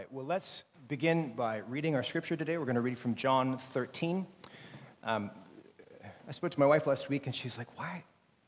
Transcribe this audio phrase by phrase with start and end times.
[0.00, 2.56] right, well, let's begin by reading our scripture today.
[2.56, 4.26] We're going to read from John 13.
[5.04, 5.30] Um,
[6.26, 8.02] I spoke to my wife last week, and she's like, Why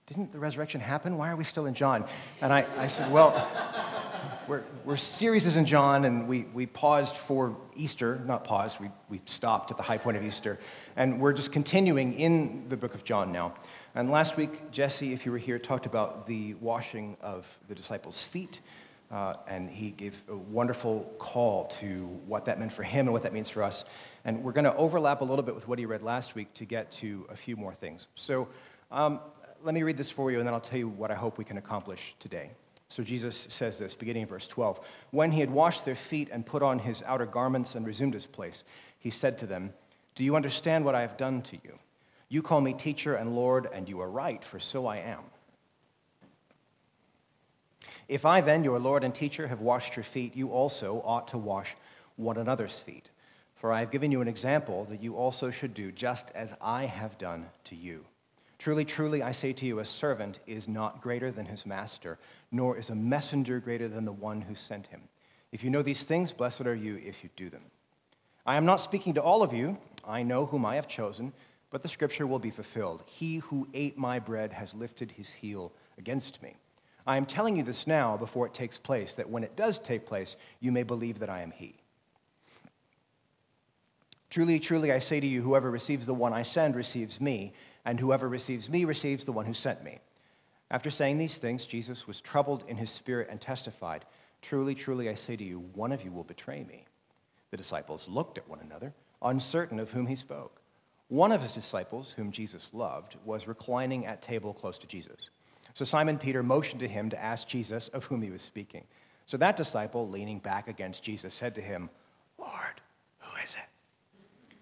[0.06, 1.18] didn't the resurrection happen?
[1.18, 2.06] Why are we still in John?
[2.40, 3.50] And I, I said, Well,
[4.48, 8.88] we're, we're series is in John, and we, we paused for Easter, not paused, we,
[9.10, 10.58] we stopped at the high point of Easter.
[10.96, 13.52] And we're just continuing in the book of John now.
[13.94, 18.22] And last week, Jesse, if you were here, talked about the washing of the disciples'
[18.22, 18.62] feet.
[19.12, 23.22] Uh, and he gave a wonderful call to what that meant for him and what
[23.22, 23.84] that means for us.
[24.24, 26.64] And we're going to overlap a little bit with what he read last week to
[26.64, 28.06] get to a few more things.
[28.14, 28.48] So
[28.90, 29.20] um,
[29.62, 31.44] let me read this for you, and then I'll tell you what I hope we
[31.44, 32.52] can accomplish today.
[32.88, 34.80] So Jesus says this, beginning in verse 12.
[35.10, 38.26] When he had washed their feet and put on his outer garments and resumed his
[38.26, 38.64] place,
[38.98, 39.72] he said to them,
[40.14, 41.78] Do you understand what I have done to you?
[42.28, 45.20] You call me teacher and Lord, and you are right, for so I am.
[48.08, 51.38] If I then, your Lord and teacher, have washed your feet, you also ought to
[51.38, 51.74] wash
[52.16, 53.10] one another's feet.
[53.56, 56.86] For I have given you an example that you also should do just as I
[56.86, 58.04] have done to you.
[58.58, 62.18] Truly, truly, I say to you, a servant is not greater than his master,
[62.50, 65.00] nor is a messenger greater than the one who sent him.
[65.52, 67.62] If you know these things, blessed are you if you do them.
[68.46, 69.78] I am not speaking to all of you.
[70.04, 71.32] I know whom I have chosen,
[71.70, 73.02] but the scripture will be fulfilled.
[73.06, 76.54] He who ate my bread has lifted his heel against me.
[77.06, 80.06] I am telling you this now before it takes place, that when it does take
[80.06, 81.76] place, you may believe that I am He.
[84.30, 87.52] Truly, truly, I say to you, whoever receives the one I send receives me,
[87.84, 89.98] and whoever receives me receives the one who sent me.
[90.70, 94.06] After saying these things, Jesus was troubled in his spirit and testified,
[94.40, 96.86] Truly, truly, I say to you, one of you will betray me.
[97.50, 100.62] The disciples looked at one another, uncertain of whom he spoke.
[101.08, 105.28] One of his disciples, whom Jesus loved, was reclining at table close to Jesus.
[105.74, 108.84] So Simon Peter motioned to him to ask Jesus of whom he was speaking.
[109.26, 111.88] So that disciple, leaning back against Jesus, said to him,
[112.38, 112.80] Lord,
[113.18, 114.56] who is it?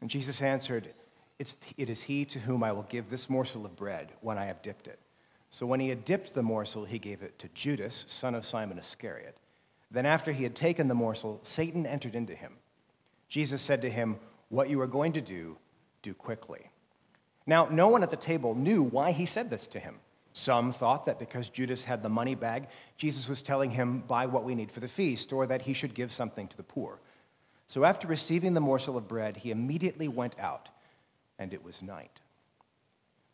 [0.00, 0.88] And Jesus answered,
[1.38, 4.46] it's, It is he to whom I will give this morsel of bread when I
[4.46, 4.98] have dipped it.
[5.50, 8.78] So when he had dipped the morsel, he gave it to Judas, son of Simon
[8.78, 9.36] Iscariot.
[9.90, 12.52] Then after he had taken the morsel, Satan entered into him.
[13.28, 15.56] Jesus said to him, What you are going to do,
[16.02, 16.70] do quickly.
[17.46, 19.96] Now, no one at the table knew why he said this to him.
[20.32, 24.44] Some thought that because Judas had the money bag, Jesus was telling him, buy what
[24.44, 27.00] we need for the feast, or that he should give something to the poor.
[27.66, 30.68] So after receiving the morsel of bread, he immediately went out,
[31.38, 32.20] and it was night.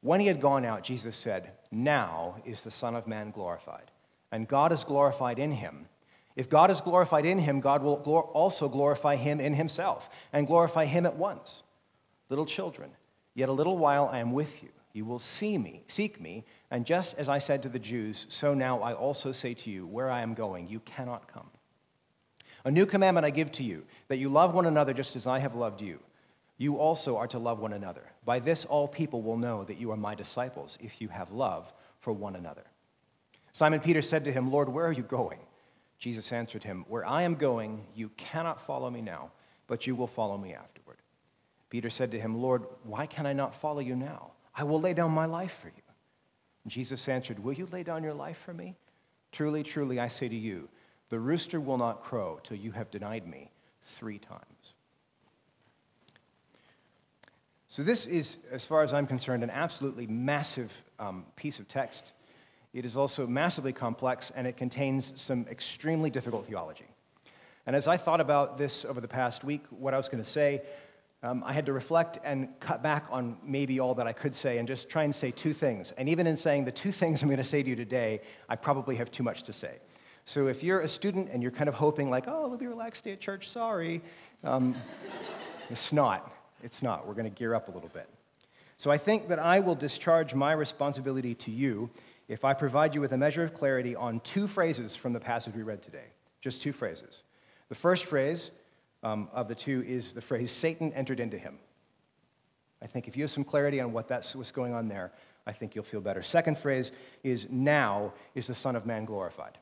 [0.00, 3.90] When he had gone out, Jesus said, Now is the Son of Man glorified,
[4.32, 5.86] and God is glorified in him.
[6.34, 7.96] If God is glorified in him, God will
[8.34, 11.62] also glorify him in himself, and glorify him at once.
[12.28, 12.90] Little children,
[13.34, 14.68] yet a little while I am with you.
[14.96, 18.54] You will see me, seek me, and just as I said to the Jews, so
[18.54, 21.50] now I also say to you, where I am going, you cannot come.
[22.64, 25.38] A new commandment I give to you, that you love one another just as I
[25.38, 25.98] have loved you.
[26.56, 28.04] You also are to love one another.
[28.24, 31.70] By this all people will know that you are my disciples, if you have love
[32.00, 32.64] for one another.
[33.52, 35.40] Simon Peter said to him, Lord, where are you going?
[35.98, 39.30] Jesus answered him, Where I am going, you cannot follow me now,
[39.66, 40.96] but you will follow me afterward.
[41.68, 44.30] Peter said to him, Lord, why can I not follow you now?
[44.56, 45.82] I will lay down my life for you.
[46.64, 48.74] And Jesus answered, Will you lay down your life for me?
[49.30, 50.68] Truly, truly, I say to you,
[51.10, 53.50] the rooster will not crow till you have denied me
[53.84, 54.42] three times.
[57.68, 62.12] So, this is, as far as I'm concerned, an absolutely massive um, piece of text.
[62.72, 66.86] It is also massively complex, and it contains some extremely difficult theology.
[67.66, 70.28] And as I thought about this over the past week, what I was going to
[70.28, 70.62] say,
[71.26, 74.58] um, I had to reflect and cut back on maybe all that I could say
[74.58, 75.92] and just try and say two things.
[75.98, 78.54] And even in saying the two things I'm going to say to you today, I
[78.54, 79.78] probably have too much to say.
[80.24, 82.68] So if you're a student and you're kind of hoping, like, oh, it'll be a
[82.68, 84.02] relaxed day at church, sorry,
[84.44, 84.76] um,
[85.70, 86.32] it's not.
[86.62, 87.06] It's not.
[87.06, 88.08] We're going to gear up a little bit.
[88.76, 91.90] So I think that I will discharge my responsibility to you
[92.28, 95.54] if I provide you with a measure of clarity on two phrases from the passage
[95.54, 96.06] we read today.
[96.40, 97.22] Just two phrases.
[97.68, 98.50] The first phrase
[99.06, 101.58] um, of the two is the phrase, Satan entered into him.
[102.82, 105.12] I think if you have some clarity on what that's what's going on there,
[105.46, 106.22] I think you'll feel better.
[106.22, 106.90] Second phrase
[107.22, 109.58] is, now is the Son of Man glorified.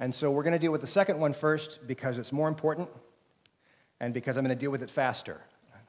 [0.00, 2.88] And so we're going to deal with the second one first because it's more important
[4.00, 5.40] and because I'm going to deal with it faster.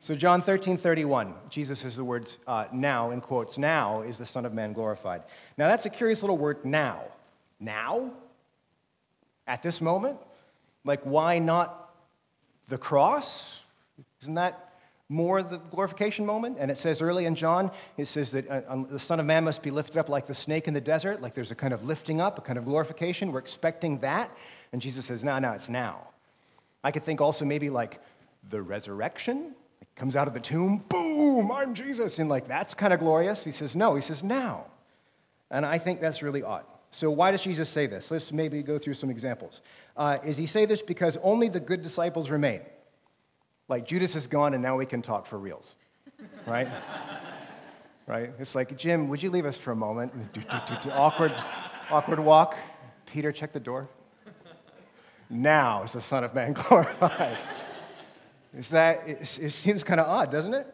[0.00, 4.24] so, John 13, 31, Jesus says the words, uh, now, in quotes, now is the
[4.24, 5.24] Son of Man glorified.
[5.58, 7.02] Now, that's a curious little word, now.
[7.60, 8.12] Now?
[9.48, 10.18] At this moment?
[10.84, 11.92] Like, why not
[12.68, 13.58] the cross?
[14.20, 14.68] Isn't that
[15.08, 16.58] more the glorification moment.
[16.60, 19.44] And it says early in John, it says that uh, um, the Son of Man
[19.44, 21.84] must be lifted up like the snake in the desert, like there's a kind of
[21.84, 23.32] lifting up, a kind of glorification.
[23.32, 24.36] We're expecting that.
[24.72, 26.08] And Jesus says, no, no, it's now.
[26.84, 28.00] I could think also maybe like
[28.50, 29.54] the resurrection.
[29.96, 32.20] Comes out of the tomb, boom, I'm Jesus.
[32.20, 33.42] And like, that's kind of glorious.
[33.42, 34.66] He says, no, he says, now.
[35.50, 36.64] And I think that's really odd.
[36.90, 38.10] So, why does Jesus say this?
[38.10, 39.60] Let's maybe go through some examples.
[39.96, 42.60] Uh, is he say this because only the good disciples remain?
[43.68, 45.74] Like Judas is gone and now we can talk for reals,
[46.46, 46.68] right?
[48.06, 48.32] right?
[48.38, 50.12] It's like, Jim, would you leave us for a moment?
[50.92, 51.34] Awkward,
[51.90, 52.56] awkward walk.
[53.04, 53.88] Peter, check the door.
[55.30, 57.36] Now is the Son of Man glorified.
[58.56, 60.66] is that, it, it seems kind of odd, doesn't it?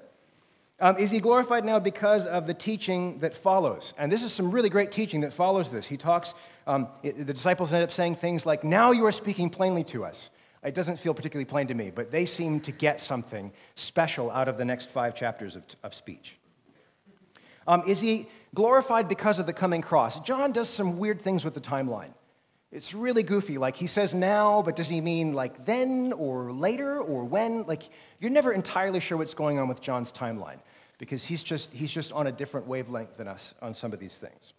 [0.81, 3.95] Um, is he glorified now because of the teaching that follows?
[3.97, 5.87] And this is some really great teaching that follows this.
[5.87, 6.35] He talks,
[6.67, 10.05] um, it, the disciples end up saying things like, Now you are speaking plainly to
[10.05, 10.31] us.
[10.65, 14.49] It doesn't feel particularly plain to me, but they seem to get something special out
[14.49, 16.39] of the next five chapters of, of speech.
[17.67, 20.19] Um, is he glorified because of the coming cross?
[20.21, 22.13] John does some weird things with the timeline.
[22.75, 23.57] It's really goofy.
[23.57, 27.63] Like he says now, but does he mean like then or later or when?
[27.63, 27.85] Like
[28.19, 30.59] you're never entirely sure what's going on with John's timeline
[30.99, 34.17] because he's just, he's just on a different wavelength than us on some of these
[34.17, 34.55] things.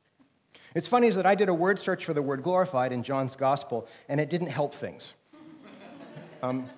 [0.75, 3.35] It's funny is that I did a word search for the word glorified in John's
[3.35, 5.13] gospel, and it didn't help things.
[6.41, 6.69] Um,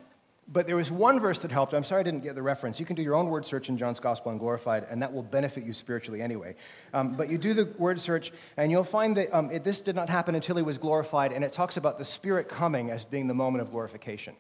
[0.49, 1.73] but there was one verse that helped.
[1.73, 2.79] I'm sorry I didn't get the reference.
[2.79, 5.23] You can do your own word search in John's Gospel on glorified, and that will
[5.23, 6.55] benefit you spiritually anyway.
[6.93, 9.95] Um, but you do the word search, and you'll find that um, it, this did
[9.95, 13.27] not happen until he was glorified, and it talks about the Spirit coming as being
[13.27, 14.35] the moment of glorification.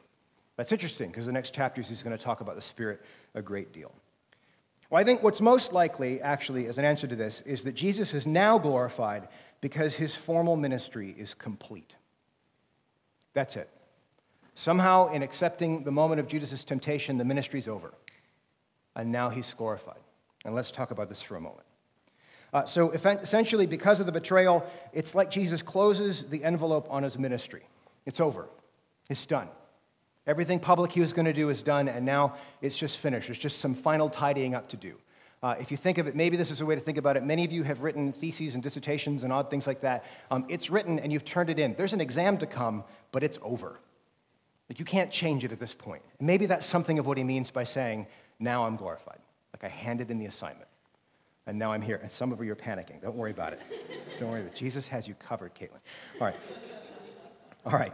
[0.55, 3.01] That's interesting because the next chapters he's going to talk about the Spirit
[3.35, 3.93] a great deal.
[4.89, 8.13] Well, I think what's most likely, actually, as an answer to this, is that Jesus
[8.13, 9.27] is now glorified
[9.59, 11.95] because his formal ministry is complete.
[13.33, 13.69] That's it.
[14.57, 17.93] Somehow, in accepting the moment of Judas' temptation, the ministry's over.
[18.95, 19.99] And now he's glorified.
[20.45, 21.61] And let's talk about this for a moment.
[22.51, 27.19] Uh, so, essentially, because of the betrayal, it's like Jesus closes the envelope on his
[27.19, 27.67] ministry.
[28.07, 28.47] It's over,
[29.11, 29.47] it's done.
[30.25, 33.27] Everything public he was going to do is done, and now it's just finished.
[33.27, 34.95] There's just some final tidying up to do.
[35.43, 37.23] Uh, if you think of it, maybe this is a way to think about it.
[37.23, 40.03] Many of you have written theses and dissertations and odd things like that.
[40.31, 41.75] Um, it's written and you've turned it in.
[41.75, 43.79] There's an exam to come, but it's over.
[44.69, 46.01] Like you can't change it at this point.
[46.19, 48.07] And maybe that's something of what he means by saying,
[48.39, 49.19] now I'm glorified.
[49.53, 50.67] Like I handed in the assignment.
[51.45, 51.99] And now I'm here.
[52.01, 53.01] And some of you are panicking.
[53.01, 53.61] Don't worry about it.
[54.19, 54.57] Don't worry about it.
[54.57, 55.79] Jesus has you covered, Caitlin.
[56.19, 56.35] All right.
[57.65, 57.93] All right.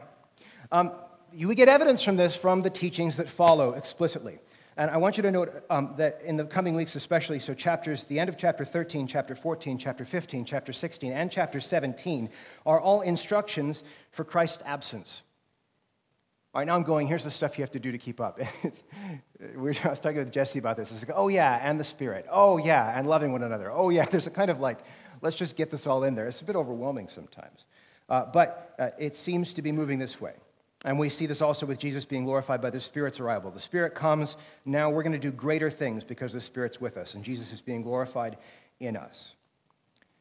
[0.71, 0.91] Um,
[1.31, 4.39] you would get evidence from this from the teachings that follow explicitly.
[4.75, 8.05] And I want you to note um, that in the coming weeks, especially, so chapters,
[8.05, 12.29] the end of chapter 13, chapter 14, chapter 15, chapter 16, and chapter 17
[12.65, 15.21] are all instructions for Christ's absence.
[16.53, 18.39] All right, now I'm going, here's the stuff you have to do to keep up.
[18.63, 20.91] I was talking with Jesse about this.
[20.91, 22.27] It's like, oh, yeah, and the Spirit.
[22.29, 23.71] Oh, yeah, and loving one another.
[23.71, 24.77] Oh, yeah, there's a kind of like,
[25.23, 26.27] let's just get this all in there.
[26.27, 27.65] It's a bit overwhelming sometimes.
[28.07, 30.33] Uh, but uh, it seems to be moving this way.
[30.85, 33.49] And we see this also with Jesus being glorified by the Spirit's arrival.
[33.49, 37.15] The Spirit comes, now we're going to do greater things because the Spirit's with us,
[37.15, 38.37] and Jesus is being glorified
[38.79, 39.33] in us.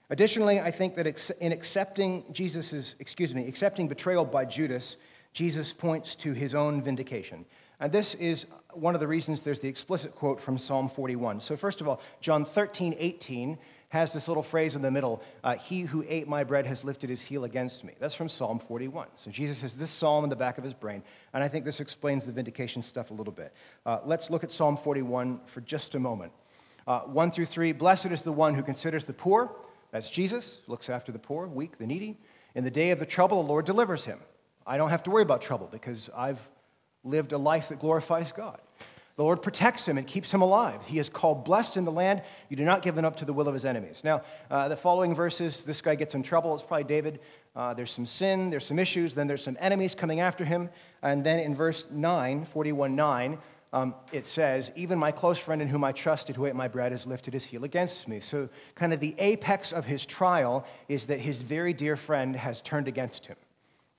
[0.08, 4.96] Additionally, I think that in accepting Jesus' excuse me, accepting betrayal by Judas,
[5.32, 7.44] Jesus points to his own vindication.
[7.81, 11.40] And this is one of the reasons there's the explicit quote from Psalm 41.
[11.40, 13.58] So, first of all, John 13, 18
[13.88, 17.11] has this little phrase in the middle uh, He who ate my bread has lifted
[17.11, 17.94] his heel against me.
[17.99, 19.08] That's from Psalm 41.
[19.17, 21.03] So, Jesus has this psalm in the back of his brain.
[21.34, 23.53] And I think this explains the vindication stuff a little bit.
[23.84, 26.32] Uh, let's look at Psalm 41 for just a moment.
[26.86, 29.51] Uh, 1 through 3 Blessed is the one who considers the poor.
[29.91, 32.17] That's Jesus, looks after the poor, weak, the needy.
[32.55, 34.20] In the day of the trouble, the Lord delivers him.
[34.67, 36.41] I don't have to worry about trouble because I've
[37.05, 38.61] lived a life that glorifies God.
[39.17, 40.81] The Lord protects him and keeps him alive.
[40.87, 42.23] He is called blessed in the land.
[42.49, 44.01] You do not give him up to the will of his enemies.
[44.03, 46.55] Now, uh, the following verses, this guy gets in trouble.
[46.55, 47.21] It's probably David.
[47.55, 50.71] Uh, there's some sin, there's some issues, then there's some enemies coming after him.
[51.03, 53.39] And then in verse 9, 41 9,
[53.75, 56.93] um, it says, Even my close friend in whom I trusted, who ate my bread,
[56.93, 58.21] has lifted his heel against me.
[58.21, 62.63] So, kind of the apex of his trial is that his very dear friend has
[62.63, 63.37] turned against him.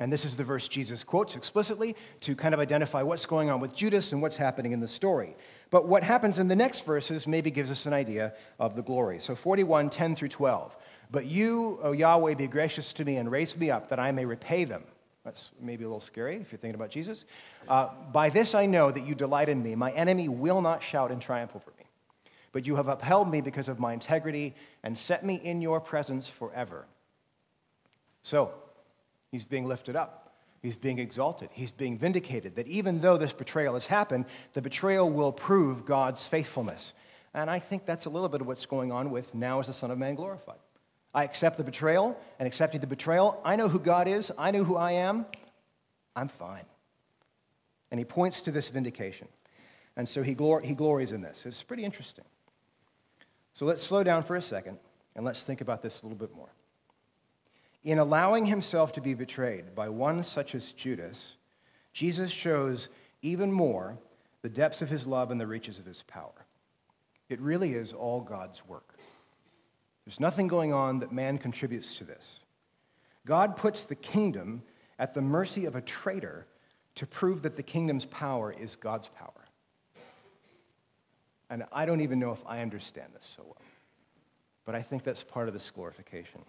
[0.03, 3.61] And this is the verse Jesus quotes explicitly to kind of identify what's going on
[3.61, 5.33] with Judas and what's happening in the story.
[5.69, 9.19] But what happens in the next verses maybe gives us an idea of the glory.
[9.21, 10.75] So 41, 10 through 12.
[11.09, 14.25] But you, O Yahweh, be gracious to me and raise me up that I may
[14.25, 14.83] repay them.
[15.23, 17.23] That's maybe a little scary if you're thinking about Jesus.
[17.69, 19.73] Uh, By this I know that you delight in me.
[19.73, 21.85] My enemy will not shout in triumph over me.
[22.51, 26.27] But you have upheld me because of my integrity and set me in your presence
[26.27, 26.87] forever.
[28.21, 28.53] So,
[29.33, 30.31] He's being lifted up.
[30.61, 31.49] He's being exalted.
[31.51, 32.55] He's being vindicated.
[32.55, 36.93] That even though this betrayal has happened, the betrayal will prove God's faithfulness.
[37.33, 39.73] And I think that's a little bit of what's going on with now is the
[39.73, 40.59] Son of Man glorified.
[41.15, 44.63] I accept the betrayal, and accepting the betrayal, I know who God is, I know
[44.63, 45.25] who I am,
[46.15, 46.65] I'm fine.
[47.89, 49.27] And he points to this vindication.
[49.97, 51.43] And so he, glor- he glories in this.
[51.47, 52.25] It's pretty interesting.
[53.55, 54.77] So let's slow down for a second
[55.15, 56.49] and let's think about this a little bit more.
[57.83, 61.35] In allowing himself to be betrayed by one such as Judas,
[61.91, 62.89] Jesus shows
[63.21, 63.97] even more
[64.41, 66.45] the depths of his love and the reaches of his power.
[67.29, 68.95] It really is all God's work.
[70.05, 72.39] There's nothing going on that man contributes to this.
[73.25, 74.63] God puts the kingdom
[74.99, 76.45] at the mercy of a traitor
[76.95, 79.31] to prove that the kingdom's power is God's power.
[81.49, 83.61] And I don't even know if I understand this so well,
[84.65, 86.41] but I think that's part of this glorification.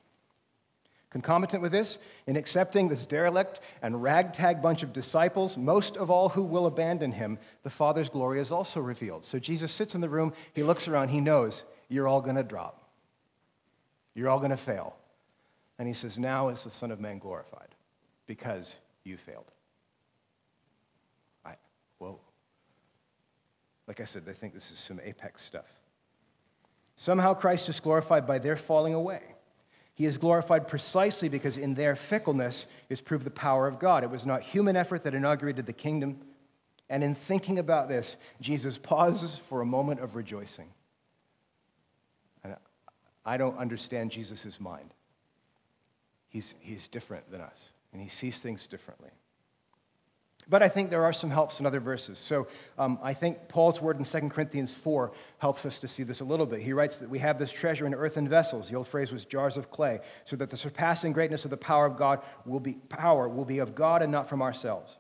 [1.15, 6.31] Concomitant with this, in accepting this derelict and ragtag bunch of disciples, most of all
[6.31, 9.25] who will abandon him, the Father's glory is also revealed.
[9.25, 12.43] So Jesus sits in the room, he looks around, he knows you're all going to
[12.43, 12.89] drop.
[14.17, 14.97] You're all going to fail.
[15.79, 17.77] And he says, Now is the Son of Man glorified
[18.27, 19.53] because you failed.
[21.45, 21.55] I,
[21.99, 22.19] whoa.
[23.87, 25.73] Like I said, I think this is some apex stuff.
[26.97, 29.34] Somehow Christ is glorified by their falling away.
[29.95, 34.03] He is glorified precisely because in their fickleness is proved the power of God.
[34.03, 36.21] It was not human effort that inaugurated the kingdom.
[36.91, 40.69] And in thinking about this, Jesus pauses for a moment of rejoicing.
[42.43, 42.57] And
[43.25, 44.93] I don't understand Jesus' mind.
[46.29, 49.11] He's, he's different than us, and he sees things differently.
[50.49, 52.19] But I think there are some helps in other verses.
[52.19, 52.49] So
[52.79, 56.25] um, I think Paul's word in 2 Corinthians 4 helps us to see this a
[56.25, 56.61] little bit.
[56.61, 58.69] He writes that we have this treasure in earthen vessels.
[58.69, 61.87] The old phrase was jars of clay, so that the surpassing greatness of the power
[61.87, 64.97] of God will be power will be of God and not from ourselves.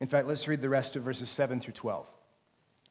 [0.00, 2.06] In fact, let's read the rest of verses 7 through 12.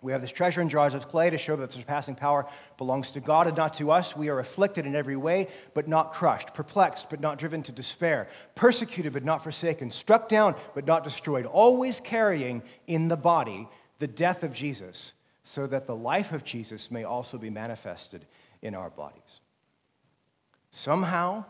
[0.04, 2.46] We have this treasure in jars of clay to show that the surpassing power
[2.78, 4.18] belongs to God and not to us.
[4.18, 8.28] We are afflicted in every way, but not crushed, perplexed, but not driven to despair,
[8.54, 13.68] persecuted, but not forsaken, struck down, but not destroyed, always carrying in the body
[14.00, 15.14] the death of Jesus,
[15.46, 18.26] so that the life of Jesus may also be manifested
[18.62, 19.40] in our bodies.
[20.72, 21.46] Somehow,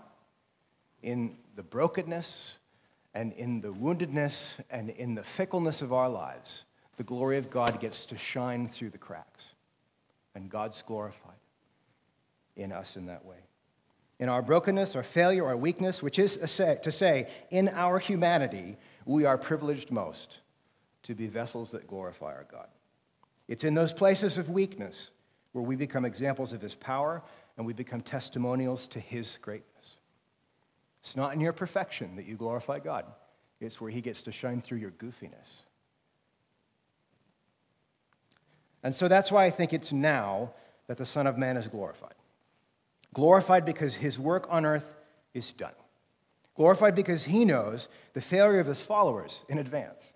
[1.01, 2.57] in the brokenness
[3.15, 6.65] and in the woundedness and in the fickleness of our lives,
[6.97, 9.45] the glory of God gets to shine through the cracks.
[10.35, 11.31] And God's glorified
[12.55, 13.37] in us in that way.
[14.19, 19.25] In our brokenness, our failure, our weakness, which is to say, in our humanity, we
[19.25, 20.39] are privileged most
[21.03, 22.67] to be vessels that glorify our God.
[23.47, 25.09] It's in those places of weakness
[25.51, 27.21] where we become examples of his power
[27.57, 29.97] and we become testimonials to his greatness.
[31.01, 33.05] It's not in your perfection that you glorify God,
[33.59, 35.63] it's where he gets to shine through your goofiness.
[38.83, 40.51] And so that's why I think it's now
[40.87, 42.13] that the Son of Man is glorified.
[43.13, 44.93] Glorified because his work on earth
[45.33, 45.73] is done.
[46.55, 50.11] Glorified because he knows the failure of his followers in advance.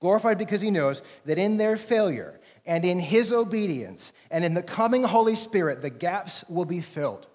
[0.00, 4.62] Glorified because he knows that in their failure and in his obedience and in the
[4.62, 7.26] coming Holy Spirit, the gaps will be filled.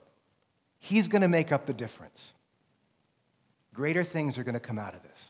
[0.80, 2.34] He's going to make up the difference.
[3.74, 5.30] Greater things are going to come out of this.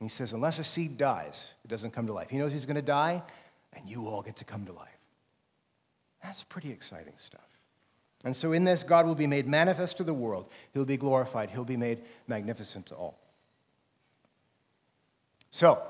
[0.00, 2.28] And he says, unless a seed dies, it doesn't come to life.
[2.28, 3.22] He knows he's going to die,
[3.76, 4.88] and you all get to come to life.
[6.22, 7.40] That's pretty exciting stuff.
[8.24, 10.48] And so, in this, God will be made manifest to the world.
[10.72, 11.50] He'll be glorified.
[11.50, 13.18] He'll be made magnificent to all.
[15.50, 15.82] So,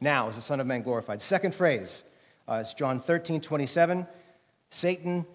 [0.00, 1.22] now is the Son of Man glorified.
[1.22, 2.02] Second phrase
[2.48, 4.06] uh, John 13, 27.
[4.70, 5.26] Satan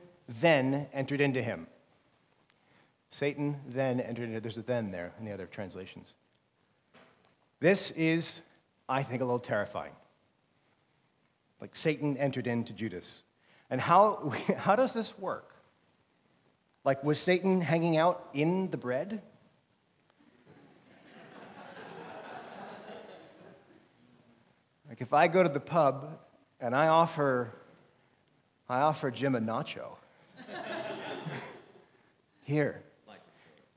[0.41, 1.67] then entered into him.
[3.09, 6.15] Satan then entered into, there's a then there in the other translations.
[7.59, 8.41] This is,
[8.89, 9.93] I think, a little terrifying
[11.63, 13.24] like Satan entered into Judas.
[13.70, 15.55] And how, how does this work?
[16.84, 19.22] Like, was Satan hanging out in the bread?
[24.89, 26.20] like, if I go to the pub
[26.60, 27.53] and I offer,
[28.67, 29.96] I offer Jim a nacho,
[32.43, 32.84] here,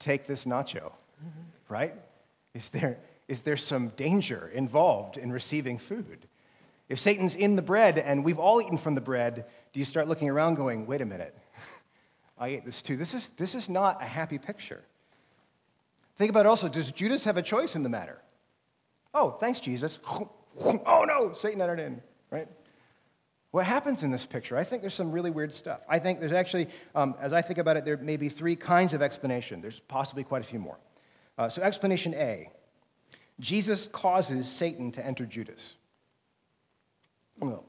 [0.00, 0.90] take this nacho,
[1.69, 1.95] right?
[2.52, 6.26] Is there, is there some danger involved in receiving food?
[6.88, 10.09] If Satan's in the bread and we've all eaten from the bread, do you start
[10.09, 11.37] looking around going, wait a minute,
[12.38, 12.97] I ate this too?
[12.97, 14.85] This is, this is not a happy picture.
[16.16, 18.23] Think about also, does Judas have a choice in the matter?
[19.12, 19.99] Oh, thanks, Jesus.
[20.59, 22.00] Oh no, Satan entered in,
[22.31, 22.49] right?
[23.50, 24.57] What happens in this picture?
[24.57, 25.81] I think there's some really weird stuff.
[25.87, 28.95] I think there's actually, um, as I think about it, there may be three kinds
[28.95, 29.61] of explanation.
[29.61, 30.78] There's possibly quite a few more.
[31.37, 32.49] Uh, so, explanation A
[33.38, 35.75] Jesus causes Satan to enter Judas.
[37.38, 37.64] Well,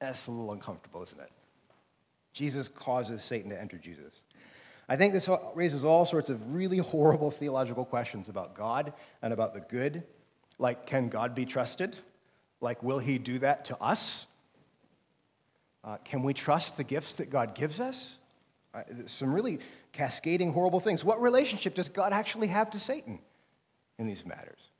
[0.00, 1.30] that's a little uncomfortable, isn't it?
[2.32, 4.22] Jesus causes Satan to enter Jesus.
[4.88, 8.92] I think this raises all sorts of really horrible theological questions about God
[9.22, 10.02] and about the good.
[10.58, 11.96] Like, can God be trusted?
[12.60, 14.26] Like, will he do that to us?
[15.84, 18.16] Uh, can we trust the gifts that God gives us?
[18.74, 19.60] Uh, some really
[19.92, 21.04] cascading horrible things.
[21.04, 23.18] What relationship does God actually have to Satan
[23.98, 24.70] in these matters?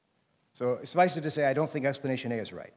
[0.54, 2.72] So, suffice it to say, I don't think explanation A is right.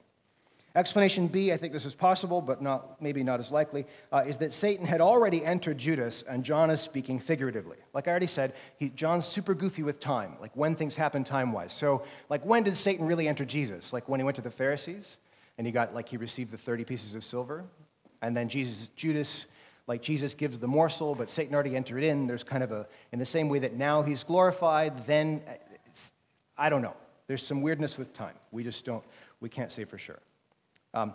[0.74, 4.38] Explanation B, I think this is possible, but not, maybe not as likely, uh, is
[4.38, 7.76] that Satan had already entered Judas, and John is speaking figuratively.
[7.94, 11.52] Like I already said, he, John's super goofy with time, like when things happen time
[11.52, 11.74] wise.
[11.74, 13.92] So, like, when did Satan really enter Jesus?
[13.92, 15.18] Like when he went to the Pharisees
[15.58, 17.66] and he got, like, he received the 30 pieces of silver,
[18.22, 19.48] and then Jesus, Judas,
[19.88, 22.28] like Jesus gives the morsel, but Satan already entered in.
[22.28, 25.42] There's kind of a, in the same way that now he's glorified, then,
[26.58, 26.96] I don't know.
[27.28, 28.36] There's some weirdness with time.
[28.52, 29.04] We just don't,
[29.42, 30.20] we can't say for sure.
[30.94, 31.14] Um,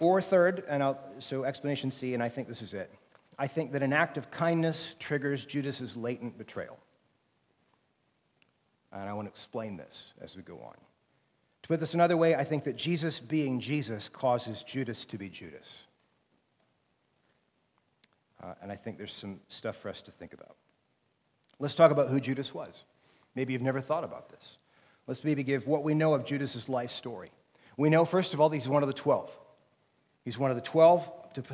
[0.00, 2.90] or third, and I'll, so explanation C, and I think this is it.
[3.38, 6.78] I think that an act of kindness triggers Judas's latent betrayal.
[8.92, 10.74] And I want to explain this as we go on.
[11.62, 15.28] To put this another way, I think that Jesus being Jesus causes Judas to be
[15.28, 15.82] Judas.
[18.42, 20.56] Uh, and I think there's some stuff for us to think about.
[21.60, 22.84] Let's talk about who Judas was.
[23.36, 24.58] Maybe you've never thought about this.
[25.06, 27.30] Let's maybe give what we know of Judas's life story.
[27.76, 29.30] We know, first of all, he's one of the 12.
[30.24, 31.10] He's one of the 12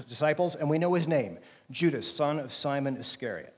[0.08, 1.38] disciples, and we know his name
[1.70, 3.54] Judas, son of Simon Iscariot.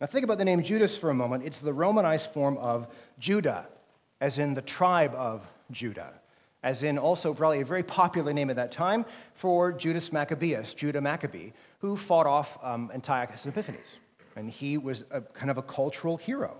[0.00, 1.44] Now, think about the name Judas for a moment.
[1.44, 3.66] It's the Romanized form of Judah,
[4.20, 6.12] as in the tribe of Judah,
[6.62, 9.04] as in also probably a very popular name at that time
[9.34, 13.96] for Judas Maccabeus, Judah Maccabee, who fought off um, Antiochus Epiphanes.
[14.34, 16.56] And he was a, kind of a cultural hero.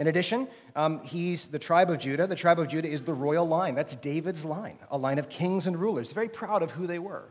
[0.00, 2.26] In addition, um, he's the tribe of Judah.
[2.26, 3.74] The tribe of Judah is the royal line.
[3.74, 6.10] That's David's line, a line of kings and rulers.
[6.10, 7.24] Very proud of who they were.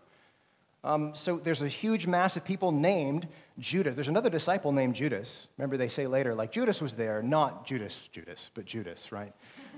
[0.83, 3.95] Um, so there's a huge mass of people named Judas.
[3.95, 5.47] There's another disciple named Judas.
[5.57, 9.33] Remember, they say later, like Judas was there, not Judas, Judas, but Judas, right?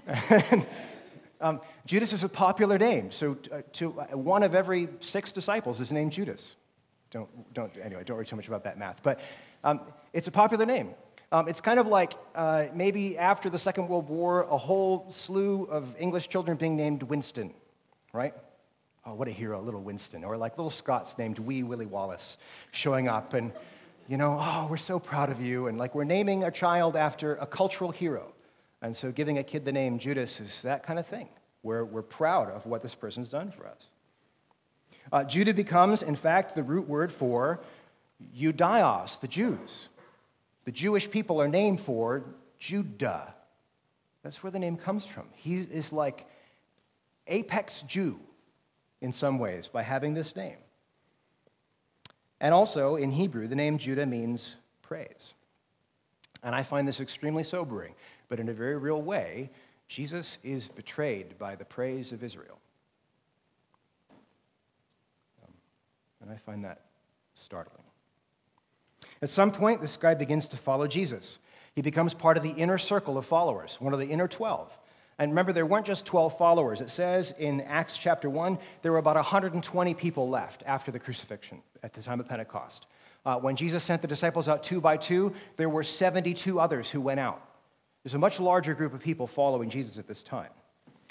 [0.05, 0.67] and,
[1.41, 3.09] um, Judas is a popular name.
[3.09, 6.55] So uh, to, uh, one of every six disciples is named Judas.
[7.09, 9.01] Don't, don't, anyway, don't worry too much about that math.
[9.01, 9.21] But
[9.63, 9.79] um,
[10.11, 10.89] it's a popular name.
[11.33, 15.63] Um, it's kind of like uh, maybe after the Second World War, a whole slew
[15.63, 17.53] of English children being named Winston,
[18.11, 18.33] right?
[19.05, 20.25] Oh, what a hero, little Winston.
[20.25, 22.37] Or like little Scots named Wee Willie Wallace
[22.71, 23.53] showing up and,
[24.09, 25.67] you know, oh, we're so proud of you.
[25.67, 28.33] And like we're naming a child after a cultural hero.
[28.81, 31.29] And so giving a kid the name Judas is that kind of thing.
[31.63, 33.85] We're, we're proud of what this person's done for us.
[35.13, 37.61] Uh, Judah becomes, in fact, the root word for
[38.37, 39.87] Judaios, the Jews.
[40.71, 42.23] The Jewish people are named for
[42.57, 43.35] Judah.
[44.23, 45.25] That's where the name comes from.
[45.33, 46.25] He is like
[47.27, 48.17] apex Jew
[49.01, 50.55] in some ways by having this name.
[52.39, 55.33] And also in Hebrew, the name Judah means praise.
[56.41, 57.93] And I find this extremely sobering,
[58.29, 59.49] but in a very real way,
[59.89, 62.59] Jesus is betrayed by the praise of Israel.
[65.45, 65.53] Um,
[66.21, 66.85] and I find that
[67.35, 67.80] startling.
[69.21, 71.37] At some point, this guy begins to follow Jesus.
[71.75, 74.77] He becomes part of the inner circle of followers, one of the inner 12.
[75.19, 76.81] And remember, there weren't just 12 followers.
[76.81, 81.61] It says in Acts chapter 1, there were about 120 people left after the crucifixion
[81.83, 82.87] at the time of Pentecost.
[83.23, 86.99] Uh, when Jesus sent the disciples out two by two, there were 72 others who
[86.99, 87.41] went out.
[88.03, 90.49] There's a much larger group of people following Jesus at this time.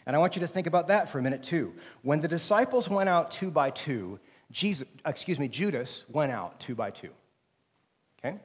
[0.07, 1.73] And I want you to think about that for a minute, too.
[2.03, 4.18] When the disciples went out two by two,
[4.51, 7.11] Jesus, excuse me, Judas went out two by two.
[8.24, 8.38] Okay?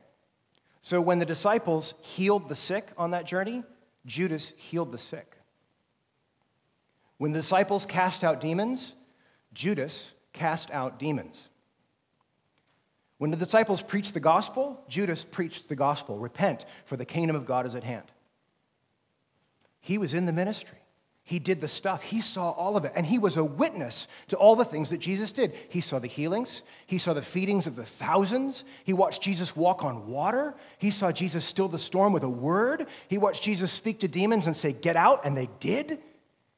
[0.82, 3.64] So when the disciples healed the sick on that journey,
[4.06, 5.36] Judas healed the sick.
[7.18, 8.94] When the disciples cast out demons,
[9.54, 11.48] Judas cast out demons.
[13.18, 16.20] When the disciples preached the gospel, Judas preached the gospel.
[16.20, 18.12] Repent, for the kingdom of God is at hand.
[19.80, 20.80] He was in the ministry.
[21.28, 22.04] He did the stuff.
[22.04, 22.94] He saw all of it.
[22.96, 25.56] And he was a witness to all the things that Jesus did.
[25.70, 26.62] He saw the healings.
[26.86, 28.64] He saw the feedings of the thousands.
[28.84, 30.54] He watched Jesus walk on water.
[30.78, 32.86] He saw Jesus still the storm with a word.
[33.08, 35.26] He watched Jesus speak to demons and say, Get out.
[35.26, 35.98] And they did.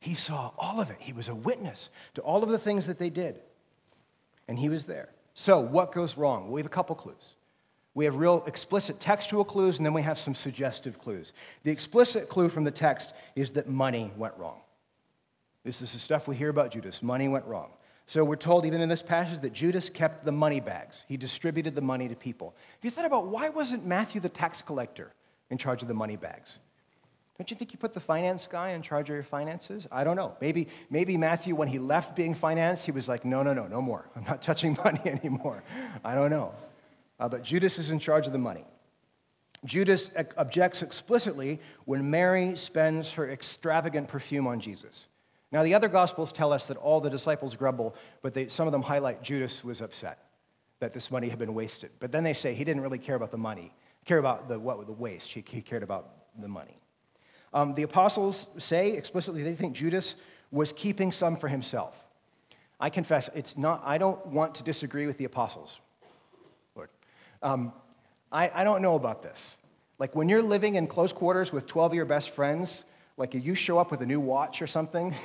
[0.02, 0.98] He saw all of it.
[1.00, 3.40] He was a witness to all of the things that they did.
[4.50, 5.10] And he was there.
[5.34, 6.44] So, what goes wrong?
[6.44, 7.36] Well, we have a couple clues.
[7.98, 11.34] We have real explicit textual clues, and then we have some suggestive clues.
[11.64, 14.60] The explicit clue from the text is that money went wrong.
[15.64, 17.02] This is the stuff we hear about Judas.
[17.02, 17.72] Money went wrong.
[18.06, 21.06] So we're told, even in this passage, that Judas kept the money bags.
[21.08, 22.54] He distributed the money to people.
[22.78, 25.12] If you thought about why wasn't Matthew the tax collector
[25.50, 26.60] in charge of the money bags.
[27.40, 29.88] Don't you think you put the finance guy in charge of your finances?
[29.92, 30.36] I don't know.
[30.40, 33.82] Maybe, maybe Matthew, when he left being finance, he was like, no, no, no, no
[33.82, 34.08] more.
[34.16, 35.64] I'm not touching money anymore.
[36.06, 36.54] I don't know.
[37.20, 38.66] Uh, but Judas is in charge of the money.
[39.66, 45.08] Judas objects explicitly when Mary spends her extravagant perfume on Jesus.
[45.52, 48.72] Now, the other Gospels tell us that all the disciples grumble, but they, some of
[48.72, 50.26] them highlight Judas was upset
[50.80, 51.90] that this money had been wasted.
[52.00, 53.74] But then they say he didn't really care about the money,
[54.06, 55.34] care about the, what, the waste.
[55.34, 56.80] He, he cared about the money.
[57.54, 60.16] Um, the apostles say explicitly they think Judas
[60.52, 61.96] was keeping some for himself.
[62.80, 65.80] I confess, it's not, I don't want to disagree with the apostles.
[67.42, 67.74] Um,
[68.32, 69.58] I, I don't know about this.
[70.00, 72.84] Like when you're living in close quarters with 12 of your best friends,
[73.18, 75.16] like you show up with a new watch or something,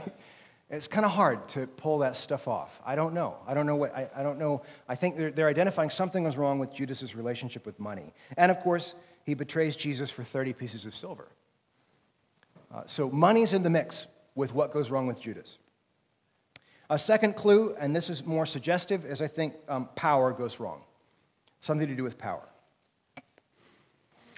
[0.70, 2.80] it's kind of hard to pull that stuff off.
[2.84, 3.36] I don't know.
[3.46, 4.62] I don't know what, I, I don't know.
[4.88, 8.12] I think they're, they're identifying something was wrong with Judas's relationship with money.
[8.36, 11.28] And of course, he betrays Jesus for 30 pieces of silver.
[12.72, 15.58] Uh, so money's in the mix with what goes wrong with Judas.
[16.90, 20.82] A second clue, and this is more suggestive, is I think um, power goes wrong.
[21.60, 22.48] Something to do with power.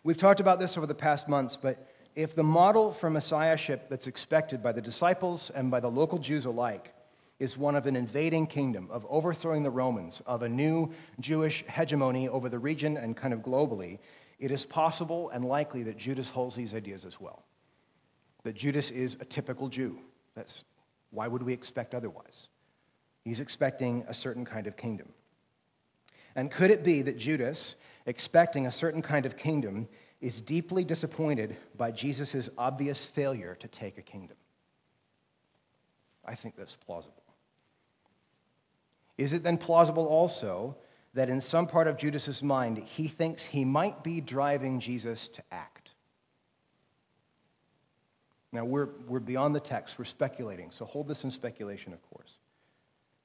[0.03, 4.07] We've talked about this over the past months, but if the model for messiahship that's
[4.07, 6.95] expected by the disciples and by the local Jews alike
[7.39, 12.29] is one of an invading kingdom, of overthrowing the Romans, of a new Jewish hegemony
[12.29, 13.99] over the region and kind of globally,
[14.39, 17.43] it is possible and likely that Judas holds these ideas as well.
[18.45, 19.99] That Judas is a typical Jew.
[20.35, 20.65] That's
[21.11, 22.49] why would we expect otherwise?
[23.25, 25.09] He's expecting a certain kind of kingdom.
[26.37, 29.88] And could it be that Judas, expecting a certain kind of kingdom,
[30.21, 34.37] is deeply disappointed by Jesus' obvious failure to take a kingdom?
[36.25, 37.23] I think that's plausible.
[39.19, 40.77] Is it then plausible also
[41.14, 45.43] that in some part of Judas's mind, he thinks he might be driving Jesus to
[45.51, 45.90] act?
[48.53, 52.38] Now, we're, we're beyond the text, we're speculating, so hold this in speculation, of course.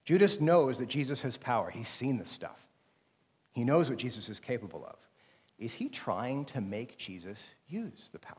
[0.04, 2.60] Judas knows that Jesus has power, he's seen this stuff.
[3.56, 4.98] He knows what Jesus is capable of.
[5.58, 7.40] Is he trying to make Jesus
[7.70, 8.36] use the power?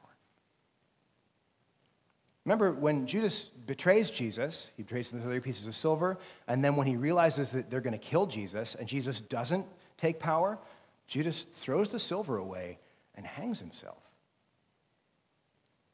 [2.44, 6.87] Remember, when Judas betrays Jesus, he betrays the 30 pieces of silver, and then when
[6.87, 10.59] he realizes that they're going to kill Jesus and Jesus doesn't take power,
[11.09, 12.79] Judas throws the silver away
[13.14, 14.02] and hangs himself.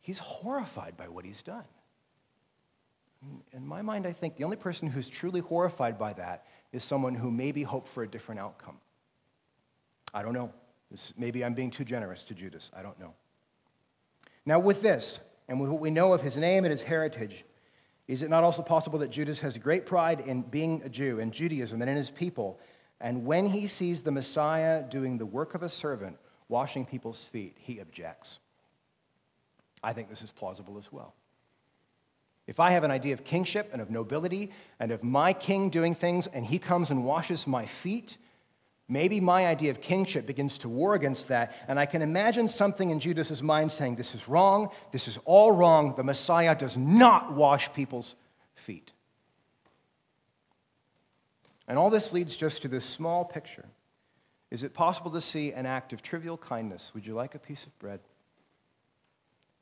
[0.00, 1.64] He's horrified by what he's done.
[3.52, 7.14] In my mind, I think the only person who's truly horrified by that is someone
[7.14, 8.78] who maybe hoped for a different outcome.
[10.14, 10.52] I don't know.
[10.90, 12.70] This, maybe I'm being too generous to Judas.
[12.76, 13.14] I don't know.
[14.44, 17.44] Now, with this, and with what we know of his name and his heritage,
[18.08, 21.32] is it not also possible that Judas has great pride in being a Jew and
[21.32, 22.60] Judaism and in his people?
[23.00, 27.56] And when he sees the Messiah doing the work of a servant, washing people's feet,
[27.58, 28.38] he objects.
[29.82, 31.14] I think this is plausible as well.
[32.46, 35.94] If I have an idea of kingship and of nobility and of my king doing
[35.94, 38.18] things and he comes and washes my feet,
[38.88, 42.90] Maybe my idea of kingship begins to war against that, and I can imagine something
[42.90, 47.32] in Judas's mind saying, This is wrong, this is all wrong, the Messiah does not
[47.32, 48.16] wash people's
[48.54, 48.92] feet.
[51.68, 53.64] And all this leads just to this small picture.
[54.50, 56.90] Is it possible to see an act of trivial kindness?
[56.92, 58.00] Would you like a piece of bread?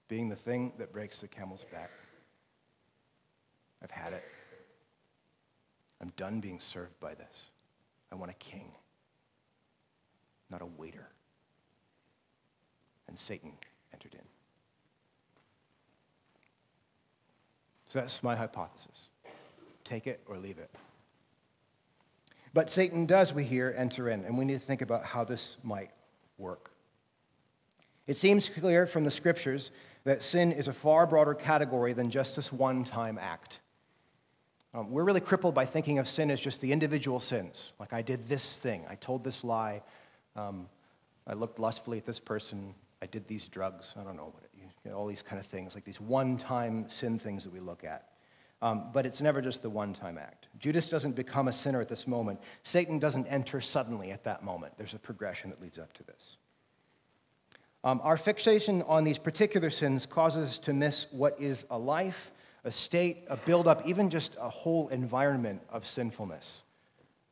[0.09, 1.91] Being the thing that breaks the camel's back.
[3.83, 4.25] I've had it.
[6.01, 7.45] I'm done being served by this.
[8.11, 8.73] I want a king
[10.51, 11.09] not a waiter.
[13.09, 13.53] And Satan
[13.93, 14.27] entered in.
[17.89, 19.09] So that's my hypothesis.
[19.85, 20.71] Take it or leave it.
[22.53, 25.57] But Satan does, we hear, enter in, and we need to think about how this
[25.63, 25.91] might
[26.39, 26.73] work.
[28.07, 29.71] It seems clear from the scriptures
[30.05, 33.61] that sin is a far broader category than just this one time act.
[34.73, 37.73] Um, we're really crippled by thinking of sin as just the individual sins.
[37.79, 39.83] Like, I did this thing, I told this lie,
[40.37, 40.69] um,
[41.27, 42.75] I looked lustfully at this person.
[43.03, 43.95] I did these drugs.
[43.99, 44.35] I don't know,
[44.85, 47.61] you know all these kind of things, like these one time sin things that we
[47.61, 48.09] look at.
[48.63, 50.49] Um, but it's never just the one time act.
[50.59, 52.41] Judas doesn't become a sinner at this moment.
[52.63, 54.75] Satan doesn't enter suddenly at that moment.
[54.77, 56.37] There's a progression that leads up to this.
[57.83, 62.33] Um, our fixation on these particular sins causes us to miss what is a life,
[62.65, 66.63] a state, a buildup, even just a whole environment of sinfulness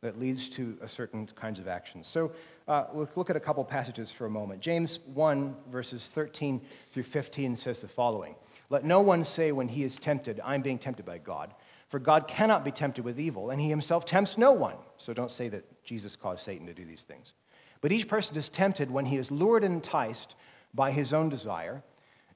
[0.00, 2.06] that leads to certain kinds of actions.
[2.06, 2.32] So
[2.68, 4.60] uh, we'll look at a couple passages for a moment.
[4.60, 6.60] James 1, verses 13
[6.92, 8.34] through 15 says the following
[8.70, 11.54] Let no one say when he is tempted, I'm being tempted by God.
[11.88, 14.76] For God cannot be tempted with evil, and he himself tempts no one.
[14.98, 17.32] So don't say that Jesus caused Satan to do these things.
[17.80, 20.34] But each person is tempted when he is lured and enticed
[20.74, 21.82] by his own desire.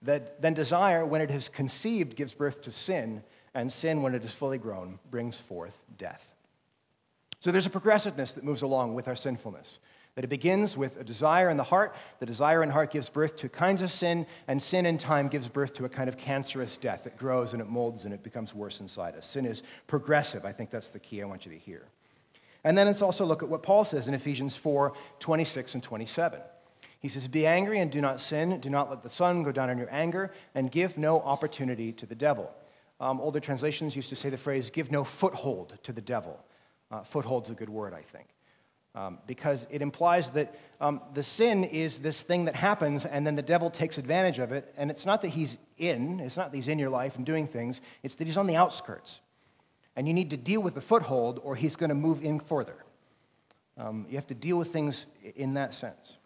[0.00, 3.22] That then desire, when it is conceived, gives birth to sin,
[3.54, 6.31] and sin, when it is fully grown, brings forth death.
[7.42, 9.80] So there's a progressiveness that moves along with our sinfulness.
[10.14, 11.96] That it begins with a desire in the heart.
[12.20, 15.26] The desire in the heart gives birth to kinds of sin, and sin in time
[15.26, 17.04] gives birth to a kind of cancerous death.
[17.04, 19.26] It grows and it molds and it becomes worse inside us.
[19.26, 20.44] Sin is progressive.
[20.44, 21.82] I think that's the key I want you to hear.
[22.62, 26.40] And then let's also look at what Paul says in Ephesians 4 26 and 27.
[27.00, 28.60] He says, Be angry and do not sin.
[28.60, 32.06] Do not let the sun go down on your anger, and give no opportunity to
[32.06, 32.52] the devil.
[33.00, 36.38] Um, older translations used to say the phrase, Give no foothold to the devil.
[36.92, 38.28] Uh, foothold's a good word, I think.
[38.94, 43.34] Um, because it implies that um, the sin is this thing that happens and then
[43.34, 44.74] the devil takes advantage of it.
[44.76, 47.46] And it's not that he's in, it's not that he's in your life and doing
[47.46, 49.20] things, it's that he's on the outskirts.
[49.96, 52.76] And you need to deal with the foothold or he's going to move in further.
[53.78, 56.18] Um, you have to deal with things in that sense.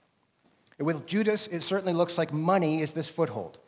[0.80, 3.58] With Judas, it certainly looks like money is this foothold.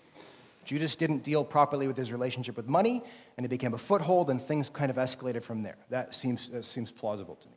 [0.68, 3.02] Judas didn't deal properly with his relationship with money,
[3.38, 5.78] and it became a foothold, and things kind of escalated from there.
[5.88, 7.54] That seems, that seems plausible to me.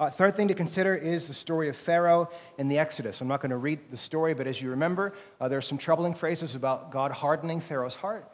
[0.00, 3.20] Uh, third thing to consider is the story of Pharaoh in the Exodus.
[3.20, 5.76] I'm not going to read the story, but as you remember, uh, there are some
[5.76, 8.26] troubling phrases about God hardening Pharaoh's heart.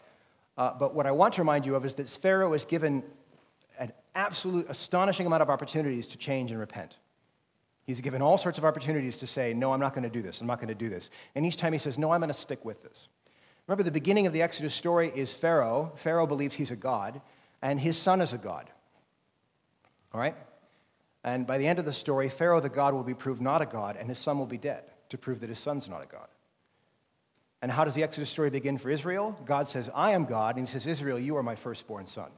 [0.56, 3.02] Uh, but what I want to remind you of is that Pharaoh is given
[3.80, 6.96] an absolute astonishing amount of opportunities to change and repent.
[7.82, 10.40] He's given all sorts of opportunities to say, No, I'm not going to do this.
[10.40, 11.10] I'm not going to do this.
[11.34, 13.08] And each time he says, No, I'm going to stick with this.
[13.66, 15.92] Remember, the beginning of the Exodus story is Pharaoh.
[15.96, 17.20] Pharaoh believes he's a god,
[17.62, 18.68] and his son is a god.
[20.12, 20.36] All right?
[21.24, 23.66] And by the end of the story, Pharaoh the God will be proved not a
[23.66, 26.28] God, and his son will be dead to prove that his son's not a God.
[27.62, 29.34] And how does the Exodus story begin for Israel?
[29.46, 32.30] God says, I am God, and he says, Israel, you are my firstborn son.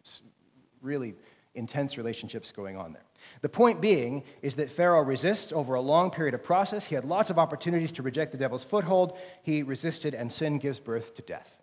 [0.00, 0.22] It's
[0.80, 1.14] really
[1.54, 3.02] intense relationships going on there.
[3.42, 6.84] The point being is that Pharaoh resists over a long period of process.
[6.84, 9.16] He had lots of opportunities to reject the devil's foothold.
[9.42, 11.62] He resisted, and sin gives birth to death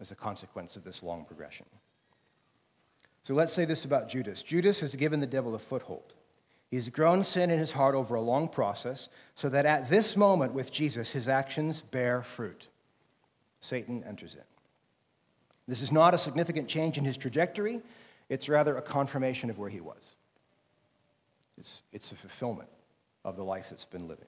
[0.00, 1.66] as a consequence of this long progression.
[3.24, 6.14] So let's say this about Judas Judas has given the devil a foothold.
[6.70, 10.52] He's grown sin in his heart over a long process, so that at this moment
[10.52, 12.68] with Jesus, his actions bear fruit.
[13.60, 14.42] Satan enters in.
[15.66, 17.80] This is not a significant change in his trajectory,
[18.28, 20.14] it's rather a confirmation of where he was.
[21.58, 22.68] It's, it's a fulfillment
[23.24, 24.26] of the life that's been living.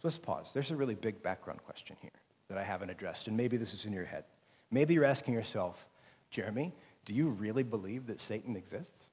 [0.00, 0.50] So let's pause.
[0.52, 2.10] There's a really big background question here
[2.48, 4.24] that I haven't addressed, and maybe this is in your head.
[4.70, 5.86] Maybe you're asking yourself,
[6.30, 6.72] Jeremy,
[7.04, 9.10] do you really believe that Satan exists?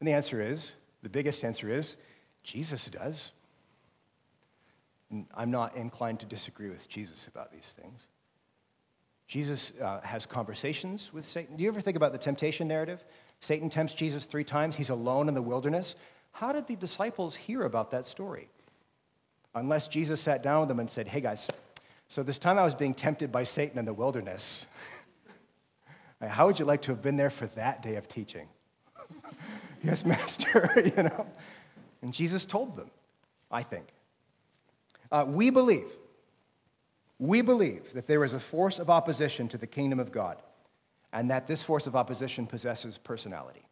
[0.00, 0.72] And the answer is
[1.02, 1.96] the biggest answer is
[2.42, 3.32] Jesus does.
[5.10, 8.02] And I'm not inclined to disagree with Jesus about these things.
[9.26, 11.56] Jesus uh, has conversations with Satan.
[11.56, 13.02] Do you ever think about the temptation narrative?
[13.44, 14.74] Satan tempts Jesus three times.
[14.74, 15.96] He's alone in the wilderness.
[16.32, 18.48] How did the disciples hear about that story?
[19.54, 21.46] Unless Jesus sat down with them and said, Hey guys,
[22.08, 24.66] so this time I was being tempted by Satan in the wilderness.
[26.26, 28.48] How would you like to have been there for that day of teaching?
[29.84, 31.26] yes, Master, you know.
[32.00, 32.90] And Jesus told them,
[33.50, 33.88] I think.
[35.12, 35.90] Uh, we believe,
[37.18, 40.38] we believe that there is a force of opposition to the kingdom of God,
[41.14, 43.62] and that this force of opposition possesses personality.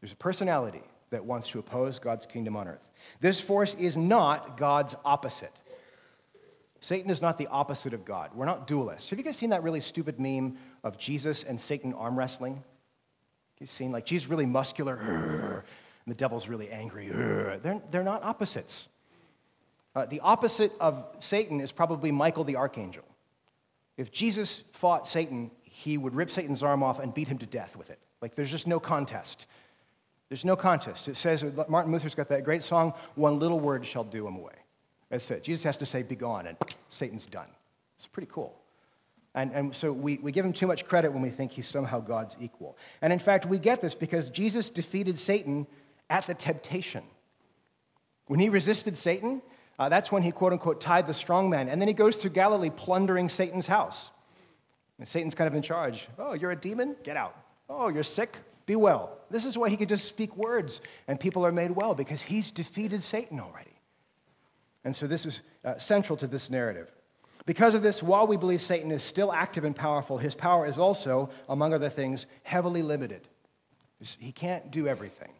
[0.00, 2.88] There's a personality that wants to oppose God's kingdom on earth.
[3.20, 5.52] This force is not God's opposite.
[6.80, 8.30] Satan is not the opposite of God.
[8.34, 9.10] We're not dualists.
[9.10, 12.64] Have you guys seen that really stupid meme of Jesus and Satan arm wrestling?
[13.58, 17.08] You've seen like Jesus really muscular, and the devil's really angry.
[17.08, 18.88] They're, they're not opposites.
[19.94, 23.04] Uh, the opposite of Satan is probably Michael the archangel.
[23.98, 27.74] If Jesus fought Satan, he would rip Satan's arm off and beat him to death
[27.74, 27.98] with it.
[28.20, 29.46] Like there's just no contest.
[30.28, 31.08] There's no contest.
[31.08, 34.52] It says, Martin Luther's got that great song, one little word shall do him away.
[35.08, 35.42] That's it.
[35.42, 36.56] Jesus has to say, be gone, and
[36.88, 37.48] Satan's done.
[37.96, 38.54] It's pretty cool.
[39.34, 42.00] And, and so we, we give him too much credit when we think he's somehow
[42.00, 42.76] God's equal.
[43.00, 45.66] And in fact, we get this because Jesus defeated Satan
[46.08, 47.02] at the temptation.
[48.26, 49.42] When he resisted Satan,
[49.78, 51.68] uh, that's when he, quote unquote, tied the strong man.
[51.68, 54.10] And then he goes through Galilee plundering Satan's house.
[55.00, 56.06] And Satan's kind of in charge.
[56.18, 56.94] Oh, you're a demon?
[57.02, 57.34] Get out.
[57.70, 58.36] Oh, you're sick?
[58.66, 59.18] Be well.
[59.30, 62.50] This is why he could just speak words and people are made well because he's
[62.50, 63.70] defeated Satan already.
[64.84, 66.92] And so this is uh, central to this narrative.
[67.46, 70.78] Because of this, while we believe Satan is still active and powerful, his power is
[70.78, 73.26] also, among other things, heavily limited.
[74.18, 75.32] He can't do everything.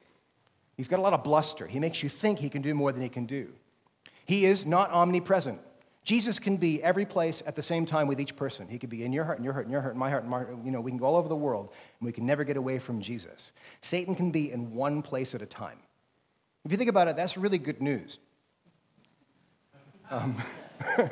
[0.77, 1.67] He's got a lot of bluster.
[1.67, 3.53] He makes you think he can do more than he can do.
[4.25, 5.61] He is not omnipresent.
[6.05, 8.67] Jesus can be every place at the same time with each person.
[8.69, 10.23] He could be in your heart, and your heart, and your heart, and my heart,
[10.23, 10.57] and my heart.
[10.65, 12.79] You know, we can go all over the world, and we can never get away
[12.79, 13.53] from Jesus.
[13.83, 15.79] Satan can be in one place at a time.
[16.65, 18.19] If you think about it, that's really good news.
[20.11, 20.35] Um,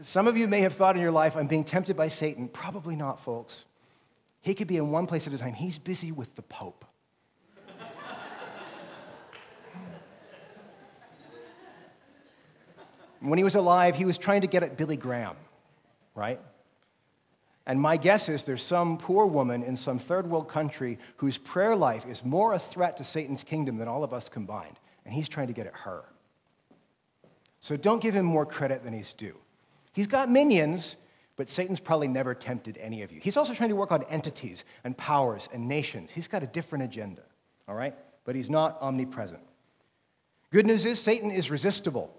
[0.00, 2.48] some of you may have thought in your life, I'm being tempted by Satan.
[2.48, 3.64] Probably not, folks.
[4.40, 5.54] He could be in one place at a time.
[5.54, 6.84] He's busy with the Pope.
[13.20, 15.36] When he was alive, he was trying to get at Billy Graham,
[16.14, 16.40] right?
[17.66, 21.74] And my guess is there's some poor woman in some third world country whose prayer
[21.74, 24.78] life is more a threat to Satan's kingdom than all of us combined.
[25.04, 26.04] And he's trying to get at her.
[27.60, 29.36] So don't give him more credit than he's due.
[29.92, 30.96] He's got minions,
[31.36, 33.20] but Satan's probably never tempted any of you.
[33.20, 36.10] He's also trying to work on entities and powers and nations.
[36.10, 37.22] He's got a different agenda,
[37.66, 37.94] all right?
[38.24, 39.42] But he's not omnipresent.
[40.52, 42.14] Good news is Satan is resistible.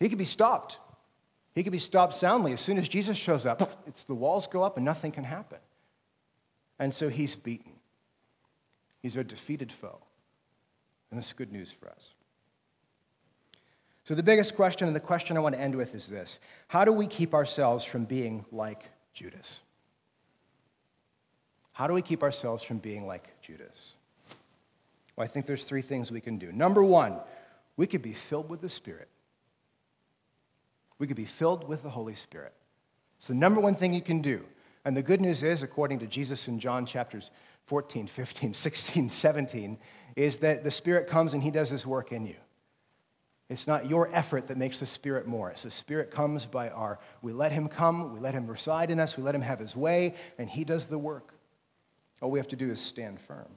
[0.00, 0.78] He could be stopped.
[1.54, 2.52] He could be stopped soundly.
[2.52, 5.58] As soon as Jesus shows up, it's the walls go up and nothing can happen.
[6.78, 7.72] And so he's beaten.
[9.02, 9.98] He's a defeated foe.
[11.10, 12.14] And this is good news for us.
[14.04, 16.84] So, the biggest question, and the question I want to end with, is this How
[16.84, 19.60] do we keep ourselves from being like Judas?
[21.72, 23.92] How do we keep ourselves from being like Judas?
[25.16, 26.52] Well, I think there's three things we can do.
[26.52, 27.18] Number one,
[27.76, 29.08] we could be filled with the Spirit
[31.00, 32.52] we could be filled with the Holy Spirit.
[33.18, 34.44] It's the number one thing you can do.
[34.84, 37.30] And the good news is, according to Jesus in John chapters
[37.64, 39.78] 14, 15, 16, 17,
[40.14, 42.36] is that the Spirit comes and He does His work in you.
[43.48, 45.50] It's not your effort that makes the Spirit more.
[45.50, 49.00] It's the Spirit comes by our, we let Him come, we let Him reside in
[49.00, 51.34] us, we let Him have His way, and He does the work.
[52.22, 53.48] All we have to do is stand firm.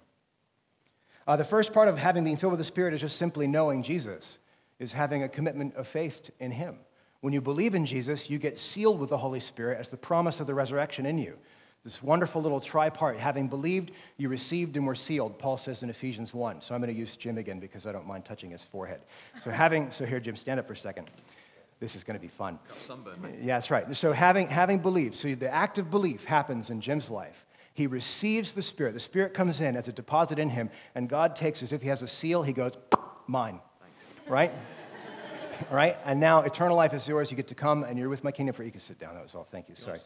[1.28, 3.84] Uh, the first part of having being filled with the Spirit is just simply knowing
[3.84, 4.40] Jesus,
[4.80, 6.78] is having a commitment of faith in Him.
[7.24, 10.42] When you believe in Jesus, you get sealed with the Holy Spirit as the promise
[10.42, 11.38] of the resurrection in you.
[11.86, 13.16] This wonderful little tripart.
[13.16, 16.60] Having believed, you received and were sealed, Paul says in Ephesians 1.
[16.60, 19.00] So I'm going to use Jim again because I don't mind touching his forehead.
[19.42, 21.10] So having, so here, Jim, stand up for a second.
[21.80, 22.60] This is going to be fun.
[22.86, 23.96] Sunburn, yeah, that's right.
[23.96, 27.46] So having, having believed, so the act of belief happens in Jim's life.
[27.74, 28.96] He receives the Spirit.
[28.96, 31.88] The Spirit comes in as a deposit in him, and God takes, as if he
[31.88, 32.74] has a seal, he goes,
[33.28, 33.62] mine.
[33.80, 34.30] Thanks.
[34.30, 34.52] Right?
[35.70, 35.98] All right?
[36.06, 37.32] And now eternal life is yours.
[37.32, 39.16] You get to come and you're with my kingdom for you can sit down.
[39.16, 39.48] That was all.
[39.52, 39.76] Thank you.
[39.76, 40.00] Sorry.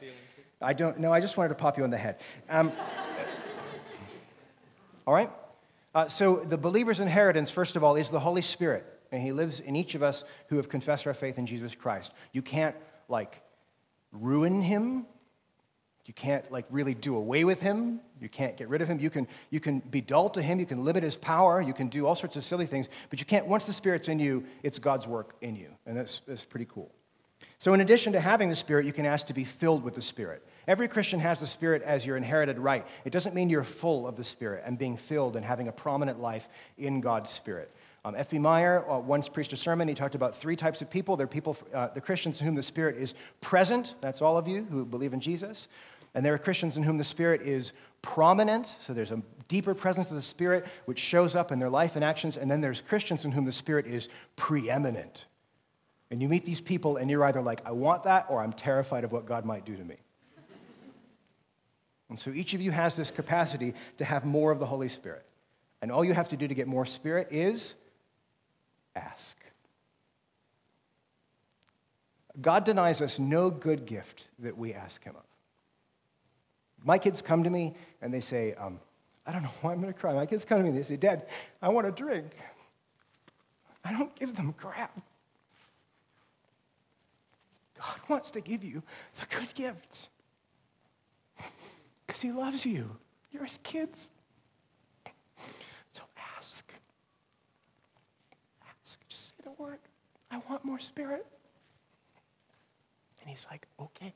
[0.61, 1.13] I don't know.
[1.13, 2.17] I just wanted to pop you on the head.
[2.49, 2.71] Um,
[5.05, 5.31] all right?
[5.93, 8.85] Uh, so the believer's inheritance, first of all, is the Holy Spirit.
[9.11, 12.11] And he lives in each of us who have confessed our faith in Jesus Christ.
[12.33, 12.75] You can't,
[13.07, 13.41] like,
[14.11, 15.05] ruin him
[16.07, 17.99] you can't like really do away with him.
[18.21, 18.99] You can't get rid of him.
[18.99, 20.59] You can, you can be dull to him.
[20.59, 21.61] You can limit his power.
[21.61, 22.87] You can do all sorts of silly things.
[23.09, 25.69] But you can't, once the Spirit's in you, it's God's work in you.
[25.85, 26.89] And that's, that's pretty cool.
[27.59, 30.01] So, in addition to having the Spirit, you can ask to be filled with the
[30.01, 30.47] Spirit.
[30.67, 32.85] Every Christian has the Spirit as your inherited right.
[33.03, 36.21] It doesn't mean you're full of the Spirit and being filled and having a prominent
[36.21, 37.71] life in God's Spirit.
[38.05, 38.39] Um, F.B.
[38.39, 39.87] Meyer uh, once preached a sermon.
[39.87, 41.17] He talked about three types of people.
[41.17, 43.95] They're people, uh, the Christians in whom the Spirit is present.
[44.01, 45.67] That's all of you who believe in Jesus.
[46.17, 50.09] And there are Christians in whom the Spirit is prominent, so there's a deeper presence
[50.09, 52.37] of the Spirit which shows up in their life and actions.
[52.37, 55.27] And then there's Christians in whom the Spirit is preeminent.
[56.09, 59.03] And you meet these people, and you're either like, I want that, or I'm terrified
[59.03, 59.97] of what God might do to me.
[62.09, 65.23] And so each of you has this capacity to have more of the Holy Spirit.
[65.83, 67.75] And all you have to do to get more Spirit is
[68.95, 69.37] ask.
[72.41, 75.26] God denies us no good gift that we ask Him of.
[76.87, 78.79] My kids come to me and they say, um,
[79.25, 80.13] I don't know why I'm going to cry.
[80.13, 81.27] My kids come to me and they say, Dad,
[81.61, 82.31] I want a drink.
[83.83, 84.97] I don't give them crap.
[87.77, 88.81] God wants to give you
[89.19, 90.07] the good gifts
[92.07, 92.89] because He loves you.
[93.33, 94.07] You're His kids.
[95.91, 96.03] So
[96.37, 96.71] ask.
[98.85, 98.99] Ask.
[99.09, 99.79] Just say the word.
[100.31, 101.25] I want more spirit.
[103.19, 104.13] And He's like, okay.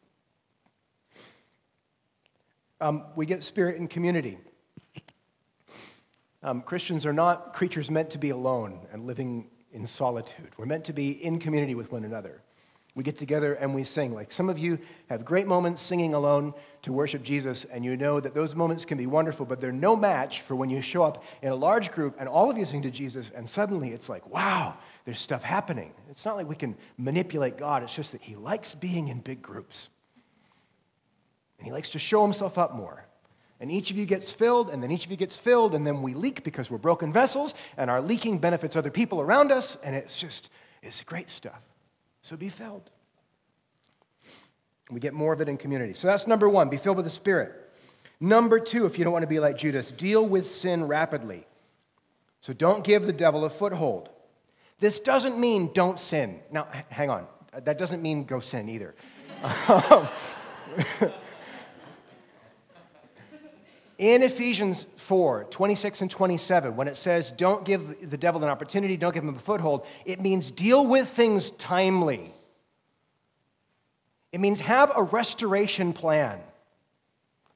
[2.82, 4.40] Um, we get spirit in community.
[6.44, 10.50] Um, Christians are not creatures meant to be alone and living in solitude.
[10.58, 12.42] We're meant to be in community with one another.
[12.96, 14.16] We get together and we sing.
[14.16, 18.20] Like some of you have great moments singing alone to worship Jesus, and you know
[18.20, 21.24] that those moments can be wonderful, but they're no match for when you show up
[21.44, 24.28] in a large group and all of you sing to Jesus, and suddenly it's like,
[24.28, 24.76] wow,
[25.06, 25.94] there's stuff happening.
[26.10, 29.42] It's not like we can manipulate God, it's just that He likes being in big
[29.42, 29.90] groups.
[31.62, 33.06] And he likes to show himself up more.
[33.60, 36.02] And each of you gets filled, and then each of you gets filled, and then
[36.02, 39.96] we leak because we're broken vessels, and our leaking benefits other people around us, and
[39.96, 40.50] it's just,
[40.82, 41.62] it's great stuff.
[42.24, 42.90] So be filled.
[44.90, 45.94] We get more of it in community.
[45.94, 47.54] So that's number one be filled with the Spirit.
[48.20, 51.46] Number two, if you don't want to be like Judas, deal with sin rapidly.
[52.42, 54.10] So don't give the devil a foothold.
[54.80, 56.40] This doesn't mean don't sin.
[56.52, 57.28] Now, hang on.
[57.64, 58.96] That doesn't mean go sin either.
[59.68, 60.08] Um,
[64.02, 68.98] in Ephesians 4 26 and 27, when it says, don't give the devil an opportunity,
[68.98, 72.34] don't give him a foothold, it means deal with things timely.
[74.32, 76.40] It means have a restoration plan.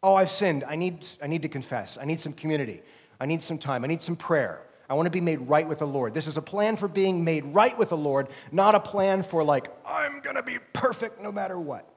[0.04, 0.64] Oh, I've sinned.
[0.66, 1.98] I need, I need to confess.
[2.00, 2.84] I need some community.
[3.20, 3.84] I need some time.
[3.84, 4.62] I need some prayer.
[4.88, 6.14] I want to be made right with the Lord.
[6.14, 9.44] This is a plan for being made right with the Lord, not a plan for,
[9.44, 11.90] like, I'm going to be perfect no matter what.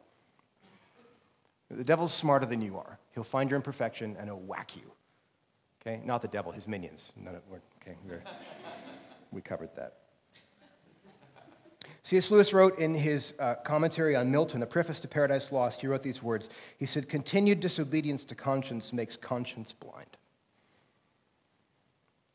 [1.70, 2.98] The devil's smarter than you are.
[3.14, 4.90] He'll find your imperfection and he'll whack you.
[5.82, 6.00] Okay?
[6.04, 7.12] Not the devil, his minions.
[7.82, 7.96] Okay,
[9.30, 9.98] we covered that.
[12.02, 12.30] C.S.
[12.30, 16.02] Lewis wrote in his uh, commentary on Milton, a preface to Paradise Lost, he wrote
[16.02, 16.48] these words.
[16.78, 20.16] He said, Continued disobedience to conscience makes conscience blind.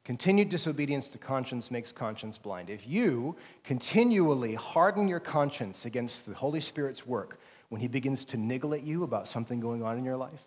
[0.03, 2.69] Continued disobedience to conscience makes conscience blind.
[2.69, 7.39] If you continually harden your conscience against the Holy Spirit's work
[7.74, 10.43] when He begins to niggle at you about something going on in your life,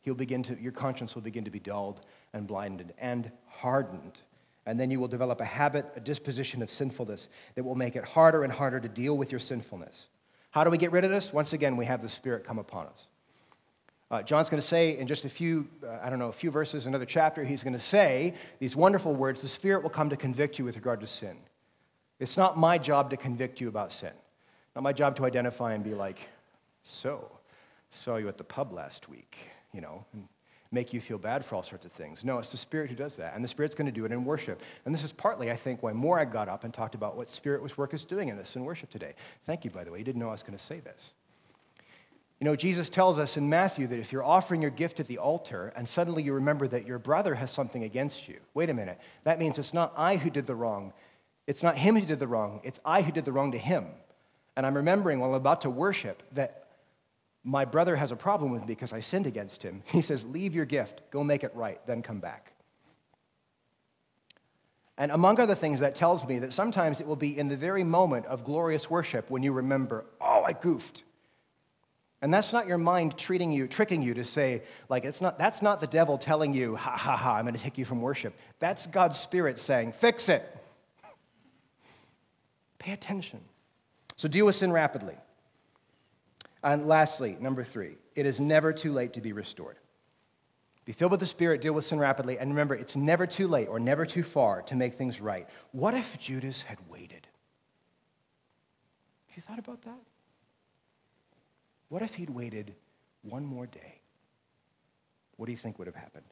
[0.00, 2.00] he'll begin to, your conscience will begin to be dulled
[2.32, 4.18] and blinded and hardened.
[4.64, 8.04] And then you will develop a habit, a disposition of sinfulness that will make it
[8.04, 10.06] harder and harder to deal with your sinfulness.
[10.50, 11.34] How do we get rid of this?
[11.34, 13.08] Once again, we have the Spirit come upon us.
[14.10, 16.50] Uh, John's going to say in just a few, uh, I don't know, a few
[16.50, 20.16] verses, another chapter, he's going to say these wonderful words the Spirit will come to
[20.16, 21.36] convict you with regard to sin.
[22.20, 24.14] It's not my job to convict you about sin,
[24.74, 26.20] not my job to identify and be like,
[26.88, 27.30] so,
[27.90, 29.36] saw you at the pub last week,
[29.72, 30.04] you know,
[30.70, 32.24] make you feel bad for all sorts of things.
[32.24, 34.24] No, it's the Spirit who does that, and the Spirit's going to do it in
[34.24, 34.62] worship.
[34.84, 37.30] And this is partly, I think, why more I got up and talked about what
[37.30, 39.14] Spirit was work is doing in this in worship today.
[39.46, 39.98] Thank you, by the way.
[39.98, 41.12] You didn't know I was going to say this.
[42.40, 45.18] You know, Jesus tells us in Matthew that if you're offering your gift at the
[45.18, 49.00] altar and suddenly you remember that your brother has something against you, wait a minute,
[49.24, 50.92] that means it's not I who did the wrong.
[51.48, 52.60] It's not him who did the wrong.
[52.62, 53.86] It's I who did the wrong to him.
[54.56, 56.67] And I'm remembering while I'm about to worship that
[57.48, 59.82] my brother has a problem with me because I sinned against him.
[59.86, 62.52] He says, Leave your gift, go make it right, then come back.
[64.98, 67.84] And among other things, that tells me that sometimes it will be in the very
[67.84, 71.04] moment of glorious worship when you remember, oh, I goofed.
[72.20, 75.62] And that's not your mind treating you, tricking you to say, like, it's not, that's
[75.62, 78.34] not the devil telling you, ha ha ha, I'm going to take you from worship.
[78.58, 80.44] That's God's Spirit saying, fix it.
[82.80, 83.40] Pay attention.
[84.16, 85.14] So deal with sin rapidly.
[86.62, 89.76] And lastly, number three, it is never too late to be restored.
[90.84, 93.68] Be filled with the Spirit, deal with sin rapidly, and remember, it's never too late
[93.68, 95.46] or never too far to make things right.
[95.72, 97.26] What if Judas had waited?
[99.26, 100.00] Have you thought about that?
[101.90, 102.74] What if he'd waited
[103.22, 104.00] one more day?
[105.36, 106.24] What do you think would have happened?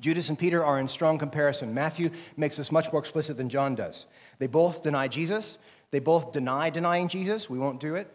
[0.00, 1.74] Judas and Peter are in strong comparison.
[1.74, 4.06] Matthew makes this much more explicit than John does.
[4.38, 5.58] They both deny Jesus.
[5.90, 7.48] They both deny denying Jesus.
[7.48, 8.12] We won't do it.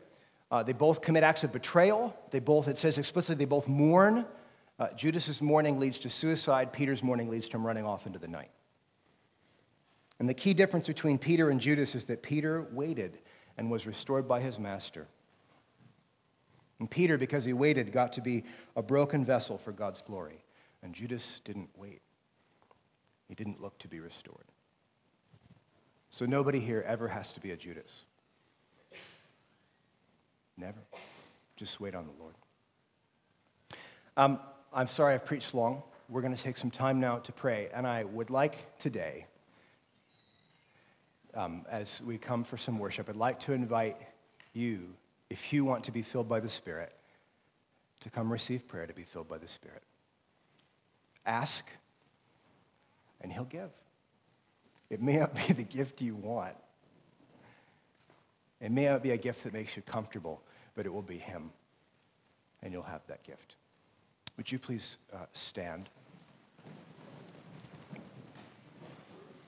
[0.52, 2.16] Uh, they both commit acts of betrayal.
[2.30, 4.26] They both, it says explicitly, they both mourn.
[4.78, 6.74] Uh, Judas's mourning leads to suicide.
[6.74, 8.52] Peter's mourning leads to him running off into the night.
[10.20, 13.18] And the key difference between Peter and Judas is that Peter waited
[13.58, 15.08] and was restored by his master.
[16.80, 18.44] And Peter, because he waited, got to be
[18.76, 20.44] a broken vessel for God's glory.
[20.84, 22.02] And Judas didn't wait,
[23.28, 24.46] he didn't look to be restored.
[26.10, 27.90] So nobody here ever has to be a Judas.
[30.58, 30.80] Never.
[31.56, 32.36] Just wait on the Lord.
[34.18, 34.40] Um,
[34.74, 35.84] I'm sorry I've preached long.
[36.10, 37.70] We're going to take some time now to pray.
[37.74, 39.26] And I would like today,
[41.34, 43.98] um, as we come for some worship, I'd like to invite
[44.54, 44.90] you
[45.30, 46.94] if you want to be filled by the Spirit,
[48.02, 49.82] to come receive prayer to be filled by the Spirit.
[51.26, 51.66] Ask,
[53.22, 53.70] and He'll give.
[54.90, 56.56] It may not be the gift you want.
[58.62, 60.42] It may not be a gift that makes you comfortable,
[60.76, 61.52] but it will be Him,
[62.62, 63.56] and you'll have that gift.
[64.38, 65.90] Would you please uh, stand?